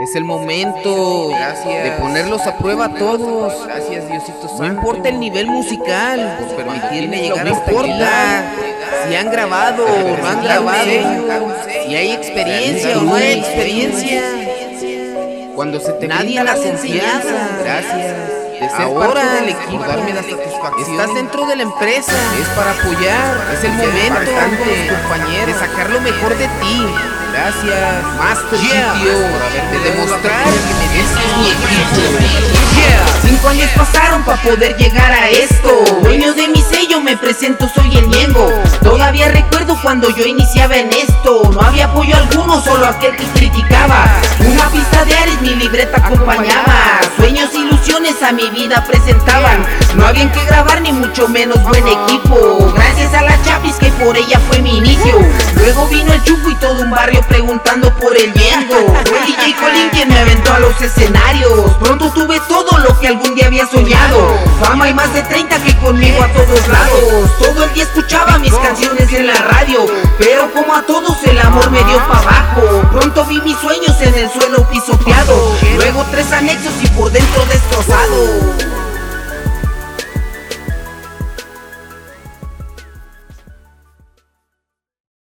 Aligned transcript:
Es 0.00 0.16
el 0.16 0.24
momento 0.24 1.28
de 1.28 1.90
ponerlos 2.00 2.46
a 2.46 2.56
prueba 2.56 2.86
a 2.86 2.94
todos. 2.94 3.66
Gracias, 3.66 4.08
Diosito 4.08 4.48
Santo. 4.48 4.62
No 4.62 4.66
importa 4.66 5.10
el 5.10 5.20
nivel 5.20 5.46
musical, 5.46 6.38
Por 6.40 6.56
permitirme 6.56 7.20
llegar 7.20 7.44
no 7.44 7.54
hasta 7.54 7.70
importa. 7.70 8.42
Si 9.06 9.14
han 9.14 9.30
grabado 9.30 9.84
o 9.84 10.16
no 10.16 10.26
han 10.26 10.42
grabado, 10.42 11.54
si 11.86 11.94
hay 11.94 12.12
experiencia 12.12 12.98
o 12.98 13.02
no 13.02 13.14
hay 13.14 13.40
experiencia. 13.40 14.22
Cuando 15.54 15.78
se 15.78 15.92
te 15.92 16.08
Nadie 16.08 16.42
la 16.42 16.54
confianza, 16.54 17.50
Gracias. 17.62 18.16
de 18.58 18.70
ser 18.70 18.80
Ahora 18.80 19.20
parte 19.20 19.34
del 19.34 19.48
equipo, 19.50 19.84
darme 19.84 20.14
la 20.14 20.22
satisfacción. 20.22 20.92
Estás 20.92 21.14
dentro 21.14 21.46
de 21.46 21.56
la 21.56 21.62
empresa. 21.62 22.12
Es 22.40 22.48
para 22.56 22.70
apoyar, 22.70 23.52
Es 23.52 23.64
el 23.64 23.72
momento 23.72 24.20
de 25.46 25.52
sacar 25.52 25.90
lo 25.90 26.00
mejor 26.00 26.38
de 26.38 26.46
ti. 26.46 26.86
Gracias, 27.40 28.04
Master 28.18 28.60
Yeah. 28.60 28.92
Sitio, 28.92 29.12
por 29.32 29.42
haberme 29.42 29.78
de 29.78 29.90
dado 29.90 30.10
la 30.10 30.18
demostrar 30.18 30.44
confianza 30.44 30.68
que 30.68 30.68
que 30.68 30.74
me 30.74 30.84
me 30.84 30.94
diste 30.94 31.20
diste 31.80 32.10
mi 32.10 32.26
equipo. 32.26 32.70
Cinco 33.22 33.48
años 33.48 33.70
pasaron 33.74 34.22
para 34.24 34.42
poder 34.42 34.76
llegar 34.76 35.10
a 35.10 35.30
esto. 35.30 35.84
Dueño 36.02 36.34
de 36.34 36.48
mi 36.48 36.60
sello, 36.60 37.00
me 37.00 37.16
presento, 37.16 37.66
soy 37.74 37.96
el 37.96 38.08
Ñengo 38.08 38.46
Todavía 38.82 39.28
recuerdo 39.28 39.78
cuando 39.82 40.10
yo 40.10 40.26
iniciaba 40.26 40.76
en 40.76 40.90
esto. 40.92 41.50
No 41.50 41.62
había 41.62 41.86
apoyo 41.86 42.14
alguno, 42.14 42.60
solo 42.60 42.86
aquel 42.86 43.16
que 43.16 43.24
criticaba. 43.24 44.04
Una 44.40 44.68
pista 44.68 45.04
de 45.06 45.16
Ares, 45.16 45.40
mi 45.40 45.54
libreta 45.54 45.96
acompañaba. 45.96 47.00
Sueños, 47.16 47.54
ilusiones 47.54 48.22
a 48.22 48.32
mi 48.32 48.50
vida 48.50 48.84
presentaban. 48.84 49.64
No 49.96 50.06
había 50.06 50.30
qué 50.30 50.44
grabar, 50.44 50.82
ni 50.82 50.92
mucho 50.92 51.26
menos 51.28 51.62
buen 51.62 51.86
equipo. 51.86 52.70
Gracias 52.74 53.14
a 53.14 53.22
la 53.22 53.42
Chapis 53.42 53.76
que 53.76 53.90
por 53.92 54.16
ella 54.16 54.38
fue 54.48 54.60
mi 54.60 54.69
Chuco 56.30 56.48
y 56.48 56.54
todo 56.54 56.82
un 56.82 56.90
barrio 56.92 57.20
preguntando 57.26 57.92
por 57.96 58.16
el 58.16 58.32
Ñengo 58.32 58.76
Fue 59.04 59.18
DJ 59.26 59.52
Colín 59.56 59.90
quien 59.90 60.08
me 60.08 60.16
aventó 60.16 60.52
a 60.52 60.60
los 60.60 60.80
escenarios. 60.80 61.74
Pronto 61.80 62.08
tuve 62.12 62.38
todo 62.46 62.78
lo 62.78 62.96
que 63.00 63.08
algún 63.08 63.34
día 63.34 63.46
había 63.46 63.66
soñado. 63.66 64.38
Fama 64.60 64.88
y 64.88 64.94
más 64.94 65.12
de 65.12 65.22
30 65.22 65.58
que 65.64 65.76
conmigo 65.78 66.22
a 66.22 66.28
todos 66.28 66.68
lados. 66.68 67.36
Todo 67.36 67.64
el 67.64 67.72
día 67.72 67.82
escuchaba 67.82 68.38
mis 68.38 68.54
canciones 68.54 69.12
en 69.12 69.26
la 69.26 69.34
radio 69.34 69.84
Pero 70.18 70.52
como 70.52 70.72
a 70.72 70.82
todos 70.82 71.16
el 71.24 71.36
amor 71.40 71.68
me 71.72 71.82
dio 71.82 71.96
pa' 72.06 72.18
abajo. 72.20 72.88
Pronto 72.92 73.24
vi 73.24 73.40
mis 73.40 73.58
sueños 73.58 74.00
en 74.00 74.14
el 74.14 74.30
suelo 74.30 74.68
pisoteado. 74.70 75.56
Luego 75.74 76.06
tres 76.12 76.30
anexos 76.30 76.74
y 76.80 76.86
por 76.90 77.10
dentro 77.10 77.44
destrozado 77.46 78.79